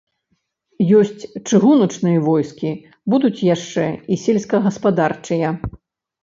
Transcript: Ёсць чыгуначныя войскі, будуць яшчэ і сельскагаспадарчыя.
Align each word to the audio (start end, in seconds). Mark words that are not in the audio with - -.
Ёсць 0.99 1.25
чыгуначныя 1.49 2.23
войскі, 2.27 2.71
будуць 3.15 3.45
яшчэ 3.49 3.85
і 4.15 4.19
сельскагаспадарчыя. 4.23 5.53